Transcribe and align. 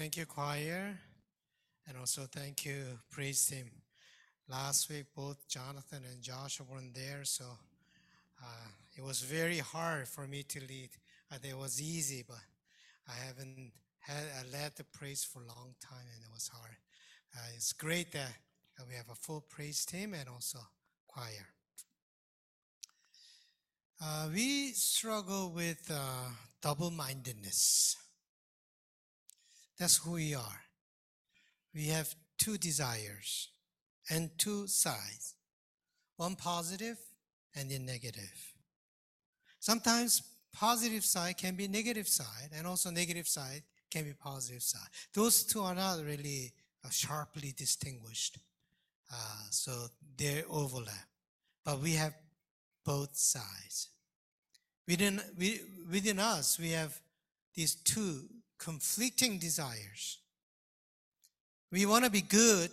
Thank 0.00 0.16
you, 0.16 0.24
choir. 0.24 0.98
And 1.86 1.98
also 1.98 2.22
thank 2.22 2.64
you, 2.64 2.84
praise 3.10 3.44
team. 3.44 3.70
Last 4.48 4.88
week, 4.88 5.04
both 5.14 5.46
Jonathan 5.46 6.04
and 6.10 6.22
Josh 6.22 6.58
weren't 6.58 6.94
there, 6.94 7.20
so 7.24 7.44
uh, 8.42 8.68
it 8.96 9.04
was 9.04 9.20
very 9.20 9.58
hard 9.58 10.08
for 10.08 10.26
me 10.26 10.42
to 10.44 10.60
lead. 10.60 10.88
I 11.30 11.36
think 11.36 11.52
it 11.52 11.58
was 11.58 11.82
easy, 11.82 12.24
but 12.26 12.38
I 13.06 13.26
haven't 13.26 13.72
had 13.98 14.24
I 14.38 14.50
led 14.50 14.72
the 14.76 14.84
praise 14.84 15.22
for 15.22 15.42
a 15.42 15.46
long 15.46 15.74
time, 15.82 16.06
and 16.14 16.24
it 16.24 16.32
was 16.32 16.48
hard. 16.48 16.76
Uh, 17.36 17.48
it's 17.54 17.74
great 17.74 18.10
that 18.12 18.32
uh, 18.80 18.84
we 18.88 18.94
have 18.94 19.10
a 19.12 19.14
full 19.14 19.44
praise 19.50 19.84
team 19.84 20.14
and 20.14 20.30
also 20.30 20.60
choir. 21.08 21.46
Uh, 24.02 24.30
we 24.32 24.72
struggle 24.72 25.52
with 25.54 25.90
uh, 25.92 26.30
double-mindedness. 26.62 27.96
That's 29.80 29.96
who 29.96 30.12
we 30.12 30.34
are. 30.34 30.60
We 31.74 31.86
have 31.86 32.14
two 32.36 32.58
desires 32.58 33.48
and 34.10 34.30
two 34.36 34.66
sides, 34.66 35.36
one 36.18 36.36
positive 36.36 36.98
and 37.56 37.70
then 37.70 37.86
negative. 37.86 38.52
Sometimes 39.58 40.22
positive 40.52 41.02
side 41.02 41.38
can 41.38 41.54
be 41.54 41.66
negative 41.66 42.08
side, 42.08 42.50
and 42.54 42.66
also 42.66 42.90
negative 42.90 43.26
side 43.26 43.62
can 43.90 44.04
be 44.04 44.12
positive 44.12 44.62
side. 44.62 44.88
Those 45.14 45.44
two 45.44 45.62
are 45.62 45.74
not 45.74 46.04
really 46.04 46.52
uh, 46.84 46.90
sharply 46.90 47.54
distinguished, 47.56 48.36
uh, 49.10 49.44
so 49.48 49.86
they 50.18 50.44
overlap. 50.50 51.08
But 51.64 51.80
we 51.80 51.92
have 51.92 52.12
both 52.84 53.16
sides. 53.16 53.88
Within, 54.86 55.22
we, 55.38 55.62
within 55.90 56.18
us, 56.18 56.58
we 56.58 56.72
have 56.72 57.00
these 57.54 57.76
two 57.76 58.24
conflicting 58.60 59.38
desires. 59.38 60.18
We 61.72 61.86
want 61.86 62.04
to 62.04 62.10
be 62.10 62.20
good 62.20 62.70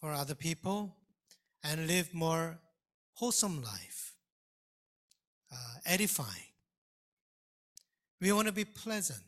for 0.00 0.12
other 0.12 0.34
people 0.34 0.96
and 1.62 1.86
live 1.86 2.12
more 2.12 2.58
wholesome 3.14 3.62
life, 3.62 4.14
uh, 5.52 5.74
edifying. 5.86 6.50
We 8.20 8.32
want 8.32 8.48
to 8.48 8.52
be 8.52 8.64
pleasant, 8.64 9.22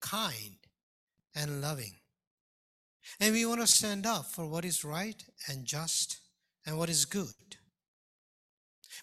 kind, 0.00 0.56
and 1.34 1.60
loving. 1.60 1.96
And 3.18 3.34
we 3.34 3.44
want 3.46 3.60
to 3.60 3.66
stand 3.66 4.06
up 4.06 4.26
for 4.26 4.46
what 4.46 4.64
is 4.64 4.84
right 4.84 5.22
and 5.48 5.64
just 5.64 6.18
and 6.64 6.78
what 6.78 6.88
is 6.88 7.04
good. 7.04 7.34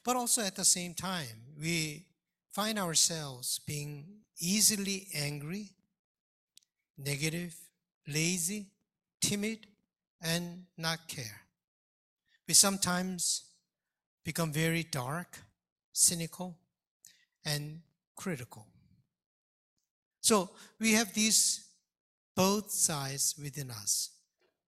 But 0.05 0.15
also 0.15 0.43
at 0.43 0.55
the 0.55 0.65
same 0.65 0.93
time, 0.93 1.43
we 1.59 2.05
find 2.51 2.79
ourselves 2.79 3.59
being 3.65 4.05
easily 4.39 5.07
angry, 5.13 5.71
negative, 6.97 7.55
lazy, 8.07 8.67
timid, 9.21 9.67
and 10.21 10.65
not 10.77 11.07
care. 11.07 11.41
We 12.47 12.53
sometimes 12.53 13.43
become 14.23 14.51
very 14.51 14.83
dark, 14.83 15.39
cynical, 15.91 16.57
and 17.45 17.81
critical. 18.15 18.65
So 20.21 20.49
we 20.79 20.93
have 20.93 21.13
these 21.13 21.65
both 22.35 22.71
sides 22.71 23.35
within 23.41 23.71
us. 23.71 24.09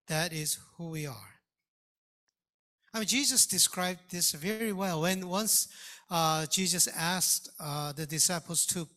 That 0.08 0.34
is 0.34 0.58
who 0.78 0.90
we 0.90 1.06
are. 1.06 1.34
I 2.94 3.00
mean, 3.00 3.08
Jesus 3.08 3.46
described 3.46 4.00
this 4.10 4.32
very 4.32 4.74
well 4.74 5.02
when 5.02 5.28
once 5.28 5.68
uh, 6.10 6.48
Jesus 6.48 6.88
asked 6.88 7.50
uh, 7.60 7.92
the 7.92 8.06
disciples 8.06 8.66
to 8.68 8.88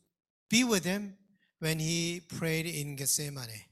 be 0.53 0.65
with 0.65 0.85
him 0.85 1.17
when 1.61 1.79
he 1.79 2.21
prayed 2.21 2.67
in 2.67 2.95
Gethsemane. 2.95 3.65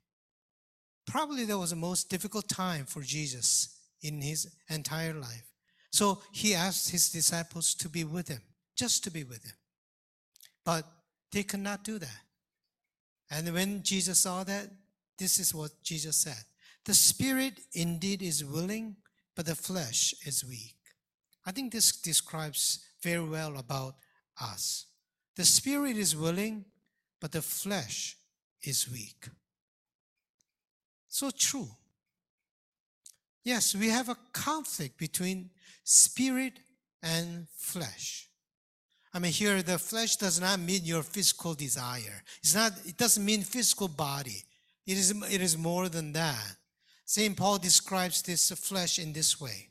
Probably 1.07 1.45
that 1.45 1.59
was 1.59 1.71
the 1.71 1.77
most 1.77 2.09
difficult 2.09 2.49
time 2.49 2.87
for 2.87 3.03
Jesus 3.03 3.77
in 4.03 4.23
his 4.23 4.49
entire 4.71 5.13
life. 5.13 5.45
So 5.93 6.23
he 6.33 6.55
asked 6.55 6.91
his 6.91 7.11
disciples 7.11 7.75
to 7.75 7.89
be 7.91 8.05
with 8.05 8.29
him, 8.29 8.41
just 8.77 9.05
to 9.05 9.11
be 9.11 9.25
with 9.25 9.45
him. 9.45 9.57
But 10.65 10.87
they 11.33 11.43
could 11.43 11.61
not 11.61 11.85
do 11.85 11.99
that. 11.99 12.21
And 13.31 13.53
when 13.53 13.83
Jesus 13.83 14.21
saw 14.21 14.43
that, 14.45 14.71
this 15.19 15.39
is 15.39 15.55
what 15.55 15.73
Jesus 15.83 16.17
said 16.17 16.43
The 16.87 16.95
spirit 16.95 17.61
indeed 17.75 18.23
is 18.23 18.43
willing, 18.43 18.97
but 19.37 19.45
the 19.45 19.55
flesh 19.55 20.15
is 20.25 20.47
weak. 20.47 20.77
I 21.45 21.53
think 21.53 21.73
this 21.73 21.93
describes 22.01 22.87
very 23.03 23.29
well 23.29 23.59
about 23.59 23.97
us. 24.41 24.87
The 25.37 25.45
spirit 25.45 25.97
is 25.97 26.17
willing, 26.17 26.65
but 27.21 27.33
the 27.33 27.43
flesh 27.43 28.17
is 28.63 28.91
weak. 28.91 29.29
So 31.09 31.31
true. 31.31 31.69
Yes, 33.43 33.75
we 33.75 33.89
have 33.89 34.09
a 34.09 34.17
conflict 34.33 34.99
between 34.99 35.51
spirit 35.83 36.55
and 37.03 37.47
flesh. 37.57 38.29
I 39.13 39.19
mean, 39.19 39.33
here 39.33 39.63
the 39.63 39.79
flesh 39.79 40.17
does 40.17 40.41
not 40.41 40.61
mean 40.61 40.85
your 40.85 41.03
physical 41.03 41.55
desire. 41.55 42.23
It's 42.43 42.55
not, 42.55 42.73
it 42.87 42.97
doesn't 42.97 43.25
mean 43.25 43.43
physical 43.43 43.89
body. 43.89 44.45
It 44.87 44.99
is, 44.99 45.11
it 45.31 45.41
is 45.41 45.59
more 45.59 45.89
than 45.89 46.13
that. 46.13 46.57
St. 47.05 47.37
Paul 47.37 47.59
describes 47.59 48.23
this 48.23 48.51
flesh 48.51 48.99
in 48.99 49.13
this 49.13 49.41
way. 49.41 49.71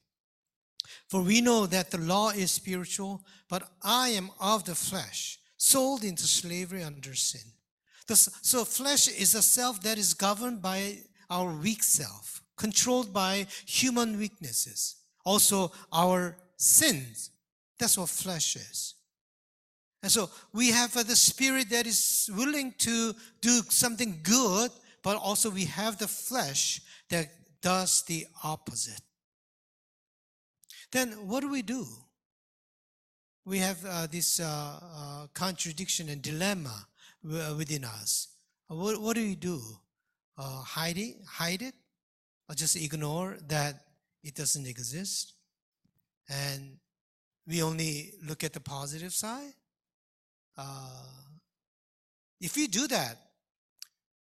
For 1.08 1.22
we 1.22 1.42
know 1.42 1.66
that 1.68 1.92
the 1.92 1.98
law 1.98 2.30
is 2.30 2.52
spiritual, 2.52 3.24
but 3.50 3.64
I 3.82 4.10
am 4.10 4.30
of 4.40 4.66
the 4.66 4.76
flesh, 4.76 5.39
sold 5.60 6.04
into 6.04 6.24
slavery 6.24 6.82
under 6.84 7.14
sin. 7.14 7.42
So 8.16 8.66
flesh 8.66 9.08
is 9.08 9.36
a 9.36 9.44
self 9.44 9.82
that 9.84 10.00
is 10.00 10.16
governed 10.16 10.64
by 10.64 10.98
our 11.30 11.52
weak 11.52 11.84
self, 11.84 12.42
controlled 12.58 13.14
by 13.14 13.46
human 13.68 14.18
weaknesses. 14.18 14.96
Also 15.24 15.72
our 15.94 16.36
sins. 16.58 17.30
That's 17.78 17.98
what 18.00 18.10
flesh 18.10 18.56
is. 18.56 18.96
And 20.02 20.12
so 20.12 20.30
we 20.54 20.72
have 20.72 20.96
uh, 20.96 21.04
the 21.04 21.16
spirit 21.16 21.70
that 21.70 21.86
is 21.86 22.30
willing 22.34 22.74
to 22.80 23.14
do 23.42 23.62
something 23.70 24.22
good, 24.24 24.72
but 25.04 25.18
also 25.18 25.50
we 25.50 25.66
have 25.66 25.98
the 25.98 26.08
flesh 26.08 26.82
that 27.10 27.28
does 27.62 28.04
the 28.04 28.26
opposite. 28.44 29.02
Then 30.92 31.12
what 31.28 31.42
do 31.42 31.50
we 31.50 31.62
do? 31.62 31.86
We 33.46 33.60
have 33.60 33.84
uh, 33.86 34.08
this 34.08 34.40
uh, 34.40 34.46
uh, 34.46 35.28
contradiction 35.34 36.10
and 36.10 36.22
dilemma 36.22 36.88
uh, 37.26 37.56
within 37.58 37.84
us. 37.84 38.28
What, 38.68 39.02
what 39.02 39.16
do 39.16 39.24
we 39.24 39.36
do? 39.36 39.60
Uh, 40.38 40.62
hide 40.62 40.98
it, 40.98 41.16
hide 41.28 41.62
it, 41.62 41.74
or 42.48 42.56
just 42.56 42.76
ignore 42.76 43.38
that 43.48 43.76
it 44.24 44.36
doesn't 44.36 44.68
exist, 44.68 45.34
and 46.30 46.78
we 47.48 47.64
only 47.64 48.14
look 48.26 48.44
at 48.44 48.54
the 48.54 48.60
positive 48.60 49.14
side. 49.14 49.54
Uh, 50.58 51.06
if 52.40 52.56
you 52.56 52.68
do 52.68 52.88
that, 52.88 53.18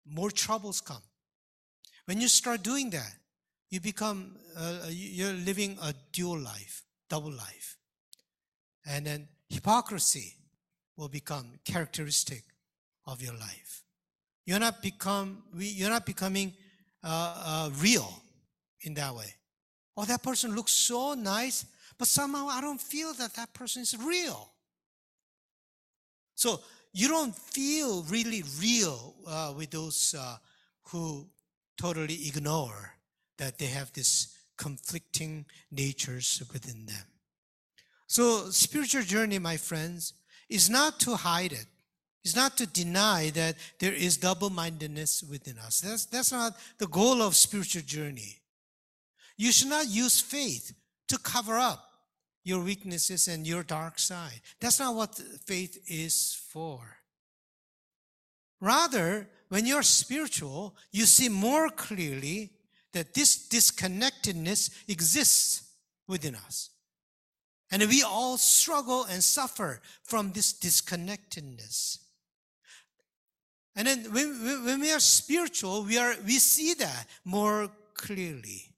more 0.05 0.29
troubles 0.29 0.81
come. 0.81 1.01
When 2.05 2.21
you 2.21 2.27
start 2.27 2.61
doing 2.61 2.91
that, 2.91 3.13
you 3.69 3.79
become 3.79 4.37
uh, 4.57 4.87
you're 4.89 5.33
living 5.33 5.77
a 5.81 5.93
dual 6.11 6.39
life, 6.39 6.83
double 7.09 7.31
life, 7.31 7.77
and 8.85 9.05
then 9.05 9.27
hypocrisy 9.49 10.35
will 10.97 11.09
become 11.09 11.59
characteristic 11.65 12.43
of 13.05 13.21
your 13.21 13.33
life. 13.33 13.83
You're 14.45 14.59
not 14.59 14.81
become 14.81 15.43
you're 15.57 15.89
not 15.89 16.05
becoming 16.05 16.53
uh, 17.03 17.43
uh, 17.45 17.69
real 17.81 18.21
in 18.81 18.93
that 18.95 19.15
way. 19.15 19.33
Oh, 19.97 20.05
that 20.05 20.21
person 20.23 20.55
looks 20.55 20.71
so 20.71 21.13
nice, 21.13 21.65
but 21.97 22.07
somehow 22.07 22.47
I 22.49 22.61
don't 22.61 22.81
feel 22.81 23.13
that 23.13 23.33
that 23.35 23.53
person 23.53 23.81
is 23.81 23.95
real. 23.97 24.51
So 26.35 26.59
you 26.93 27.07
don't 27.07 27.35
feel 27.35 28.03
really 28.03 28.43
real 28.59 29.15
uh, 29.27 29.53
with 29.55 29.71
those 29.71 30.15
uh, 30.17 30.37
who 30.89 31.27
totally 31.77 32.27
ignore 32.27 32.93
that 33.37 33.57
they 33.57 33.65
have 33.65 33.91
this 33.93 34.37
conflicting 34.57 35.45
natures 35.71 36.43
within 36.53 36.85
them. 36.85 37.14
So 38.07 38.49
spiritual 38.49 39.03
journey, 39.03 39.39
my 39.39 39.57
friends, 39.57 40.13
is 40.49 40.69
not 40.69 40.99
to 41.01 41.15
hide 41.15 41.53
it. 41.53 41.65
It's 42.23 42.35
not 42.35 42.57
to 42.57 42.65
deny 42.65 43.29
that 43.31 43.55
there 43.79 43.93
is 43.93 44.17
double-mindedness 44.17 45.23
within 45.29 45.59
us. 45.59 45.81
That's, 45.81 46.05
that's 46.05 46.31
not 46.31 46.53
the 46.77 46.87
goal 46.87 47.21
of 47.21 47.35
spiritual 47.35 47.83
journey. 47.83 48.37
You 49.37 49.51
should 49.51 49.69
not 49.69 49.87
use 49.87 50.19
faith 50.19 50.73
to 51.07 51.17
cover 51.19 51.57
up 51.57 51.83
your 52.43 52.63
weaknesses 52.63 53.27
and 53.27 53.45
your 53.45 53.63
dark 53.63 53.99
side. 53.99 54.41
That's 54.59 54.79
not 54.79 54.95
what 54.95 55.15
faith 55.45 55.83
is 55.87 56.39
for. 56.49 56.79
Rather, 58.61 59.27
when 59.49 59.65
you're 59.67 59.83
spiritual, 59.83 60.75
you 60.91 61.05
see 61.05 61.29
more 61.29 61.69
clearly 61.69 62.51
that 62.93 63.13
this 63.13 63.47
disconnectedness 63.47 64.71
exists 64.87 65.63
within 66.07 66.35
us. 66.35 66.69
And 67.75 67.89
we 67.89 68.03
all 68.03 68.37
struggle 68.37 69.03
and 69.03 69.21
suffer 69.21 69.81
from 70.03 70.31
this 70.31 70.53
disconnectedness. 70.53 71.99
And 73.75 73.85
then 73.85 74.13
when, 74.13 74.79
we 74.79 74.93
are 74.93 74.99
spiritual, 75.01 75.83
we 75.83 75.97
are 75.97 76.15
we 76.25 76.39
see 76.39 76.73
that 76.75 77.05
more 77.25 77.69
clearly. 77.93 78.71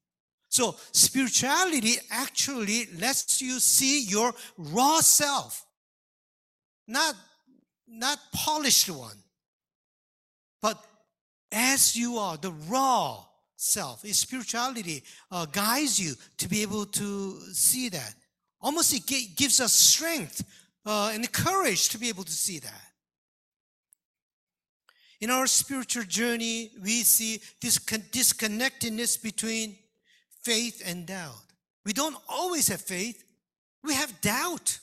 So 0.49 0.77
spirituality 0.93 1.97
actually 2.09 2.87
lets 2.97 3.39
you 3.39 3.59
see 3.59 4.01
your 4.01 4.33
raw 4.57 5.01
self, 5.01 5.63
not 6.87 7.13
not 7.87 8.17
polished 8.33 8.89
one, 8.89 9.21
but 10.59 10.83
as 11.51 11.95
you 11.95 12.17
are, 12.17 12.35
the 12.37 12.51
raw 12.67 13.23
self. 13.57 14.03
Spirituality 14.07 15.03
uh, 15.29 15.45
guides 15.45 15.99
you 15.99 16.15
to 16.39 16.49
be 16.49 16.63
able 16.63 16.87
to 16.87 17.39
see 17.53 17.89
that. 17.89 18.15
Almost 18.61 18.93
it 18.93 19.35
gives 19.35 19.59
us 19.59 19.73
strength 19.73 20.43
uh, 20.85 21.11
and 21.13 21.31
courage 21.31 21.89
to 21.89 21.97
be 21.97 22.09
able 22.09 22.23
to 22.23 22.31
see 22.31 22.59
that. 22.59 22.87
In 25.19 25.29
our 25.29 25.47
spiritual 25.47 26.03
journey, 26.03 26.71
we 26.81 27.01
see 27.03 27.41
this 27.61 27.79
disconnectedness 27.79 29.17
between 29.17 29.75
faith 30.43 30.81
and 30.85 31.05
doubt. 31.05 31.33
We 31.85 31.93
don't 31.93 32.15
always 32.29 32.67
have 32.67 32.81
faith, 32.81 33.23
we 33.83 33.93
have 33.93 34.21
doubt 34.21 34.79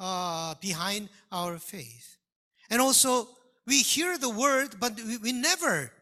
uh, 0.00 0.54
behind 0.60 1.08
our 1.30 1.58
faith. 1.58 2.16
And 2.70 2.80
also, 2.80 3.28
we 3.66 3.78
hear 3.78 4.18
the 4.18 4.30
word, 4.30 4.76
but 4.80 4.96
we, 4.96 5.18
we 5.18 5.32
never 5.32 5.92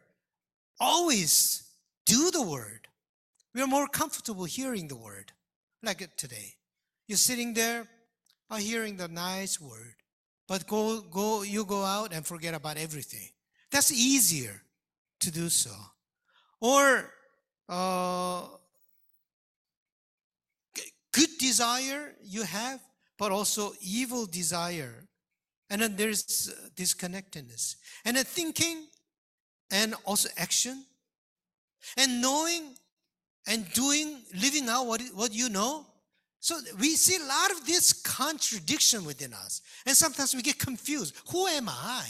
always 0.80 1.68
do 2.06 2.30
the 2.30 2.42
word. 2.42 2.88
We 3.54 3.62
are 3.62 3.66
more 3.66 3.86
comfortable 3.86 4.44
hearing 4.44 4.88
the 4.88 4.96
word, 4.96 5.32
like 5.82 6.16
today. 6.16 6.54
You're 7.06 7.18
sitting 7.18 7.54
there, 7.54 7.86
are 8.50 8.58
hearing 8.58 8.96
the 8.96 9.08
nice 9.08 9.60
word, 9.60 9.94
but 10.46 10.66
go, 10.66 11.00
go, 11.00 11.42
you 11.42 11.64
go 11.64 11.82
out 11.82 12.12
and 12.12 12.26
forget 12.26 12.54
about 12.54 12.76
everything. 12.76 13.28
That's 13.70 13.92
easier 13.92 14.62
to 15.20 15.30
do 15.30 15.48
so. 15.48 15.74
Or, 16.60 17.10
uh, 17.68 18.46
good 21.12 21.30
desire 21.38 22.14
you 22.22 22.42
have, 22.42 22.80
but 23.18 23.32
also 23.32 23.72
evil 23.80 24.26
desire. 24.26 25.06
And 25.70 25.80
then 25.80 25.96
there's 25.96 26.52
uh, 26.52 26.68
disconnectedness. 26.74 27.76
And 28.04 28.16
then 28.16 28.24
thinking 28.24 28.86
and 29.70 29.94
also 30.04 30.28
action 30.36 30.84
and 31.96 32.20
knowing 32.20 32.74
and 33.46 33.70
doing, 33.72 34.22
living 34.34 34.68
out 34.68 34.86
what, 34.86 35.02
what 35.14 35.32
you 35.32 35.48
know. 35.48 35.86
So 36.44 36.58
we 36.78 36.90
see 36.90 37.16
a 37.16 37.26
lot 37.26 37.52
of 37.52 37.64
this 37.64 37.94
contradiction 37.94 39.06
within 39.06 39.32
us. 39.32 39.62
And 39.86 39.96
sometimes 39.96 40.34
we 40.34 40.42
get 40.42 40.58
confused. 40.58 41.14
Who 41.30 41.46
am 41.46 41.70
I? 41.70 42.04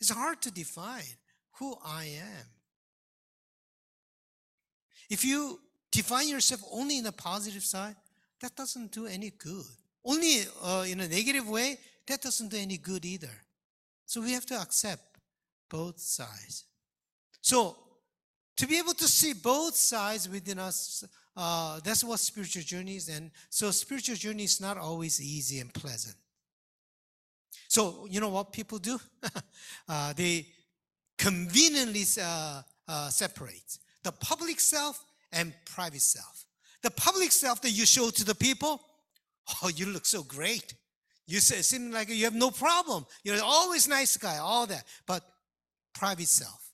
It's 0.00 0.08
hard 0.08 0.40
to 0.40 0.50
define 0.50 1.18
who 1.58 1.76
I 1.84 2.04
am. 2.04 2.46
If 5.10 5.22
you 5.22 5.60
define 5.90 6.28
yourself 6.28 6.62
only 6.72 6.96
in 6.96 7.04
the 7.04 7.12
positive 7.12 7.62
side, 7.62 7.94
that 8.40 8.56
doesn't 8.56 8.90
do 8.90 9.06
any 9.06 9.32
good. 9.36 9.66
Only 10.02 10.40
uh, 10.64 10.86
in 10.88 11.00
a 11.00 11.08
negative 11.08 11.46
way, 11.46 11.76
that 12.06 12.22
doesn't 12.22 12.48
do 12.48 12.56
any 12.56 12.78
good 12.78 13.04
either. 13.04 13.36
So 14.06 14.22
we 14.22 14.32
have 14.32 14.46
to 14.46 14.54
accept 14.54 15.18
both 15.68 16.00
sides. 16.00 16.64
So 17.42 17.76
to 18.62 18.68
be 18.68 18.78
able 18.78 18.94
to 18.94 19.08
see 19.08 19.32
both 19.32 19.74
sides 19.74 20.28
within 20.28 20.60
us, 20.60 21.02
uh, 21.36 21.80
that's 21.84 22.04
what 22.04 22.20
spiritual 22.20 22.62
journey 22.62 22.94
is. 22.94 23.08
And 23.08 23.32
so 23.50 23.72
spiritual 23.72 24.14
journey 24.14 24.44
is 24.44 24.60
not 24.60 24.78
always 24.78 25.20
easy 25.20 25.58
and 25.58 25.74
pleasant. 25.74 26.14
So 27.66 28.06
you 28.08 28.20
know 28.20 28.28
what 28.28 28.52
people 28.52 28.78
do? 28.78 29.00
uh, 29.88 30.12
they 30.12 30.46
conveniently 31.18 32.04
uh, 32.22 32.62
uh, 32.86 33.08
separate 33.08 33.78
the 34.04 34.12
public 34.12 34.60
self 34.60 35.04
and 35.32 35.52
private 35.64 36.02
self. 36.02 36.44
The 36.84 36.90
public 36.92 37.32
self 37.32 37.62
that 37.62 37.70
you 37.70 37.84
show 37.84 38.10
to 38.10 38.24
the 38.24 38.34
people, 38.36 38.80
oh, 39.64 39.70
you 39.74 39.86
look 39.86 40.06
so 40.06 40.22
great. 40.22 40.72
You 41.26 41.40
seem 41.40 41.90
like 41.90 42.10
you 42.10 42.24
have 42.26 42.34
no 42.34 42.52
problem. 42.52 43.06
You're 43.24 43.42
always 43.42 43.88
nice 43.88 44.16
guy, 44.16 44.38
all 44.38 44.68
that. 44.68 44.84
But 45.04 45.24
private 45.94 46.28
self, 46.28 46.71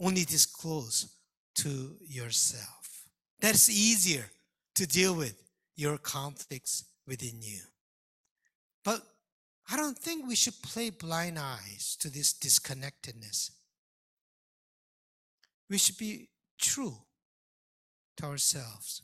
only 0.00 0.24
disclose 0.24 1.14
to 1.56 1.96
yourself. 2.06 3.04
That's 3.40 3.68
easier 3.68 4.30
to 4.74 4.86
deal 4.86 5.14
with 5.14 5.34
your 5.76 5.98
conflicts 5.98 6.84
within 7.06 7.42
you. 7.42 7.60
But 8.84 9.02
I 9.70 9.76
don't 9.76 9.98
think 9.98 10.26
we 10.26 10.36
should 10.36 10.60
play 10.62 10.90
blind 10.90 11.38
eyes 11.38 11.96
to 12.00 12.10
this 12.10 12.32
disconnectedness. 12.32 13.50
We 15.68 15.78
should 15.78 15.98
be 15.98 16.28
true 16.58 16.96
to 18.16 18.26
ourselves. 18.26 19.02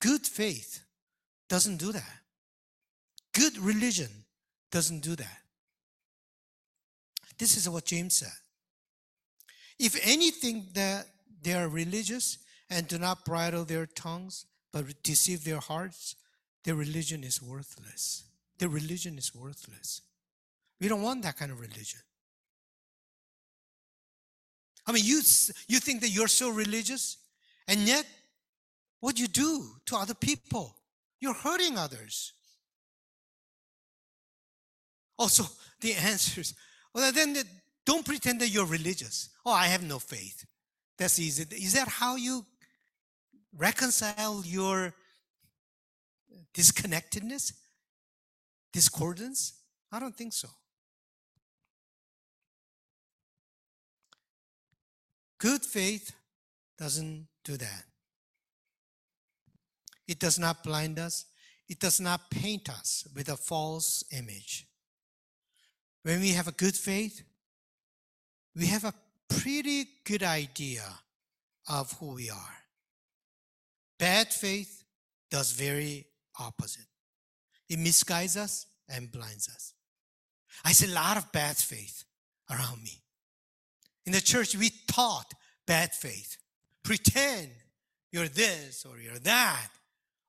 Good 0.00 0.26
faith 0.26 0.84
doesn't 1.48 1.76
do 1.76 1.92
that. 1.92 2.20
Good 3.32 3.58
religion 3.58 4.24
doesn't 4.70 5.00
do 5.00 5.16
that. 5.16 5.38
This 7.38 7.56
is 7.56 7.68
what 7.68 7.84
James 7.84 8.16
said. 8.16 8.32
If 9.78 9.98
anything 10.02 10.68
that 10.74 11.06
they 11.42 11.54
are 11.54 11.68
religious 11.68 12.38
and 12.68 12.86
do 12.88 12.98
not 12.98 13.24
bridle 13.24 13.64
their 13.64 13.86
tongues, 13.86 14.44
but 14.72 15.02
deceive 15.02 15.44
their 15.44 15.60
hearts, 15.60 16.16
their 16.64 16.74
religion 16.74 17.24
is 17.24 17.40
worthless. 17.40 18.24
Their 18.58 18.68
religion 18.68 19.16
is 19.18 19.34
worthless. 19.34 20.02
We 20.80 20.88
don't 20.88 21.02
want 21.02 21.22
that 21.22 21.36
kind 21.36 21.50
of 21.50 21.60
religion. 21.60 22.00
I 24.86 24.92
mean, 24.92 25.04
you, 25.04 25.20
you 25.68 25.80
think 25.80 26.00
that 26.00 26.08
you're 26.08 26.28
so 26.28 26.48
religious, 26.50 27.18
and 27.68 27.80
yet 27.80 28.06
what 29.00 29.18
you 29.18 29.28
do 29.28 29.66
to 29.86 29.96
other 29.96 30.14
people, 30.14 30.74
you're 31.20 31.34
hurting 31.34 31.76
others. 31.76 32.32
Also, 35.18 35.44
the 35.80 35.92
answers. 36.04 36.54
well, 36.94 37.12
then 37.12 37.34
the- 37.34 37.46
don't 37.88 38.04
pretend 38.04 38.38
that 38.42 38.50
you're 38.50 38.66
religious. 38.66 39.30
Oh, 39.46 39.50
I 39.50 39.64
have 39.68 39.82
no 39.82 39.98
faith. 39.98 40.44
That's 40.98 41.18
easy. 41.18 41.46
Is 41.52 41.72
that 41.72 41.88
how 41.88 42.16
you 42.16 42.44
reconcile 43.56 44.42
your 44.44 44.92
disconnectedness? 46.52 47.54
Discordance? 48.74 49.54
I 49.90 50.00
don't 50.00 50.14
think 50.14 50.34
so. 50.34 50.48
Good 55.38 55.62
faith 55.62 56.12
doesn't 56.76 57.26
do 57.42 57.56
that. 57.56 57.84
It 60.06 60.18
does 60.18 60.38
not 60.38 60.62
blind 60.62 60.98
us. 60.98 61.24
It 61.70 61.80
does 61.80 62.00
not 62.00 62.28
paint 62.30 62.68
us 62.68 63.08
with 63.16 63.30
a 63.30 63.36
false 63.38 64.04
image. 64.12 64.66
When 66.02 66.20
we 66.20 66.32
have 66.32 66.48
a 66.48 66.52
good 66.52 66.74
faith, 66.74 67.22
we 68.58 68.66
have 68.66 68.84
a 68.84 68.94
pretty 69.28 69.86
good 70.04 70.24
idea 70.24 70.82
of 71.70 71.92
who 71.92 72.14
we 72.14 72.28
are. 72.28 72.56
Bad 73.98 74.32
faith 74.32 74.84
does 75.30 75.52
very 75.52 76.06
opposite. 76.40 76.86
It 77.68 77.78
misguides 77.78 78.36
us 78.36 78.66
and 78.88 79.12
blinds 79.12 79.48
us. 79.48 79.74
I 80.64 80.72
see 80.72 80.90
a 80.90 80.94
lot 80.94 81.16
of 81.16 81.30
bad 81.30 81.56
faith 81.56 82.04
around 82.50 82.82
me. 82.82 83.02
In 84.06 84.12
the 84.12 84.20
church, 84.20 84.56
we 84.56 84.70
taught 84.88 85.32
bad 85.66 85.92
faith. 85.92 86.36
Pretend 86.82 87.50
you're 88.10 88.28
this 88.28 88.84
or 88.84 88.98
you're 88.98 89.18
that. 89.20 89.68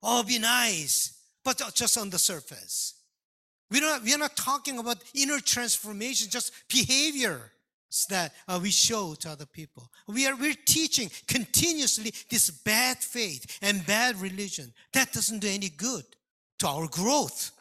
Oh, 0.04 0.24
be 0.24 0.38
nice, 0.38 1.18
but 1.44 1.62
just 1.74 1.98
on 1.98 2.10
the 2.10 2.20
surface. 2.20 2.94
We 3.72 3.80
don't, 3.80 4.04
we 4.04 4.14
are 4.14 4.18
not 4.20 4.36
talking 4.36 4.78
about 4.78 4.98
inner 5.16 5.40
transformation, 5.40 6.30
just 6.30 6.52
behavior 6.70 7.52
that 8.10 8.34
uh, 8.48 8.60
we 8.62 8.70
show 8.70 9.16
to 9.16 9.30
other 9.30 9.46
people. 9.46 9.92
We 10.08 10.28
are 10.28 10.36
we're 10.36 10.54
teaching 10.66 11.10
continuously 11.28 12.14
this 12.30 12.50
bad 12.50 12.98
faith 12.98 13.60
and 13.62 13.86
bad 13.86 14.18
religion. 14.22 14.74
That 14.94 15.12
doesn't 15.12 15.40
do 15.40 15.48
any 15.48 15.70
good 15.70 16.04
to 16.60 16.68
our 16.68 16.88
growth. 16.88 17.52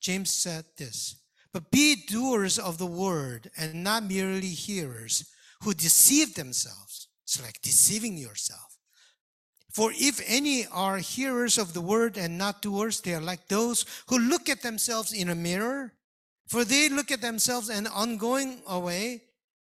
James 0.00 0.30
said 0.30 0.64
this, 0.76 1.16
but 1.52 1.70
be 1.70 1.96
doers 2.06 2.58
of 2.58 2.78
the 2.78 2.86
word 2.86 3.50
and 3.56 3.82
not 3.82 4.04
merely 4.04 4.48
hearers 4.48 5.32
who 5.62 5.74
deceive 5.74 6.34
themselves. 6.34 7.08
It's 7.24 7.42
like 7.42 7.60
deceiving 7.62 8.16
yourself. 8.16 8.78
For 9.72 9.90
if 9.94 10.20
any 10.26 10.66
are 10.72 10.98
hearers 10.98 11.58
of 11.58 11.74
the 11.74 11.80
word 11.80 12.16
and 12.16 12.38
not 12.38 12.62
doers, 12.62 13.00
they 13.00 13.14
are 13.14 13.20
like 13.20 13.48
those 13.48 13.84
who 14.08 14.18
look 14.18 14.48
at 14.48 14.62
themselves 14.62 15.12
in 15.12 15.28
a 15.28 15.34
mirror. 15.34 15.92
For 16.46 16.64
they 16.64 16.88
look 16.88 17.10
at 17.10 17.20
themselves 17.20 17.68
and 17.68 17.88
on 17.88 18.16
going 18.18 18.60
away, 18.68 19.22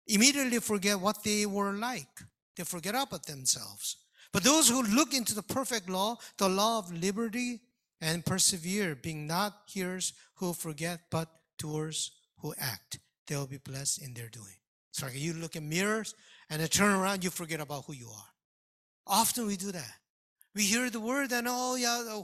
immediately 0.07 0.59
forget 0.59 0.99
what 0.99 1.23
they 1.23 1.45
were 1.45 1.73
like. 1.73 2.07
They 2.55 2.63
forget 2.63 2.95
about 2.95 3.25
themselves. 3.25 3.97
But 4.31 4.43
those 4.43 4.69
who 4.69 4.83
look 4.83 5.13
into 5.13 5.35
the 5.35 5.43
perfect 5.43 5.89
law, 5.89 6.17
the 6.37 6.49
law 6.49 6.79
of 6.79 6.91
liberty, 6.91 7.61
and 8.01 8.25
persevere, 8.25 8.95
being 8.95 9.27
not 9.27 9.53
hearers 9.67 10.13
who 10.35 10.53
forget, 10.53 11.01
but 11.09 11.27
doers 11.57 12.11
who 12.37 12.53
act. 12.57 12.99
They 13.27 13.35
will 13.35 13.47
be 13.47 13.57
blessed 13.57 14.01
in 14.01 14.13
their 14.13 14.29
doing. 14.29 14.55
It's 14.91 15.03
like 15.03 15.19
you 15.19 15.33
look 15.33 15.55
in 15.55 15.67
mirrors 15.67 16.15
and 16.49 16.61
then 16.61 16.67
turn 16.69 16.93
around, 16.93 17.23
you 17.23 17.29
forget 17.29 17.59
about 17.59 17.85
who 17.85 17.93
you 17.93 18.09
are. 18.09 18.29
Often 19.05 19.47
we 19.47 19.57
do 19.57 19.71
that. 19.71 19.98
We 20.59 20.65
hear 20.65 20.89
the 20.89 20.99
word 20.99 21.31
and 21.31 21.47
oh 21.49 21.75
yeah, 21.75 22.03
who, 22.03 22.21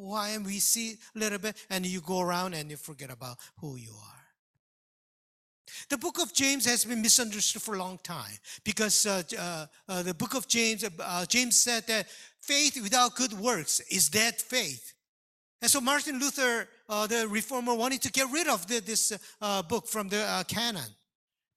who 0.00 0.12
I 0.12 0.30
am. 0.30 0.42
We 0.42 0.58
see 0.58 0.96
a 1.14 1.18
little 1.20 1.38
bit, 1.38 1.56
and 1.70 1.86
you 1.86 2.00
go 2.00 2.18
around 2.18 2.54
and 2.54 2.68
you 2.72 2.76
forget 2.76 3.08
about 3.08 3.36
who 3.60 3.76
you 3.76 3.92
are. 3.92 4.24
The 5.88 5.96
book 5.96 6.18
of 6.20 6.34
James 6.34 6.66
has 6.66 6.84
been 6.84 7.00
misunderstood 7.00 7.62
for 7.62 7.76
a 7.76 7.78
long 7.78 8.00
time 8.02 8.36
because 8.64 9.06
uh, 9.06 9.22
uh, 9.38 9.66
uh, 9.88 10.02
the 10.02 10.12
book 10.12 10.34
of 10.34 10.48
James, 10.48 10.82
uh, 10.82 11.24
James 11.26 11.56
said 11.56 11.86
that 11.86 12.08
faith 12.42 12.82
without 12.82 13.14
good 13.14 13.34
works 13.34 13.78
is 13.92 14.08
dead 14.08 14.34
faith. 14.34 14.92
And 15.62 15.70
so 15.70 15.80
Martin 15.80 16.18
Luther, 16.18 16.68
uh, 16.88 17.06
the 17.06 17.28
reformer, 17.28 17.74
wanted 17.74 18.02
to 18.02 18.10
get 18.10 18.26
rid 18.32 18.48
of 18.48 18.66
the, 18.66 18.80
this 18.80 19.12
uh, 19.40 19.62
book 19.62 19.86
from 19.86 20.08
the 20.08 20.44
canon 20.48 20.90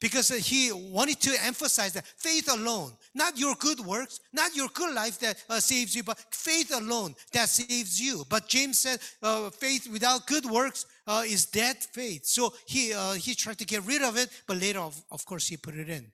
because 0.01 0.29
he 0.29 0.71
wanted 0.73 1.19
to 1.21 1.31
emphasize 1.45 1.93
that 1.93 2.05
faith 2.17 2.51
alone, 2.51 2.91
not 3.13 3.37
your 3.37 3.55
good 3.55 3.79
works, 3.79 4.19
not 4.33 4.53
your 4.55 4.67
good 4.73 4.93
life 4.93 5.19
that 5.19 5.41
uh, 5.49 5.59
saves 5.59 5.95
you, 5.95 6.03
but 6.03 6.19
faith 6.31 6.75
alone 6.75 7.15
that 7.31 7.47
saves 7.47 8.01
you. 8.01 8.25
But 8.27 8.49
James 8.49 8.79
said 8.79 8.99
uh, 9.21 9.51
faith 9.51 9.87
without 9.89 10.25
good 10.25 10.45
works 10.45 10.87
uh, 11.07 11.23
is 11.25 11.45
dead 11.45 11.77
faith. 11.77 12.25
So 12.25 12.53
he, 12.65 12.91
uh, 12.93 13.13
he 13.13 13.35
tried 13.35 13.59
to 13.59 13.65
get 13.65 13.85
rid 13.85 14.01
of 14.01 14.17
it, 14.17 14.29
but 14.47 14.57
later, 14.57 14.79
of, 14.79 15.01
of 15.11 15.23
course, 15.23 15.47
he 15.47 15.55
put 15.55 15.75
it 15.75 15.87
in. 15.87 16.11